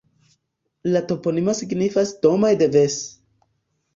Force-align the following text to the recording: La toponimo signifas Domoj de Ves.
La 0.95 1.01
toponimo 1.11 1.53
signifas 1.59 2.13
Domoj 2.25 2.51
de 2.63 2.71
Ves. 2.77 2.95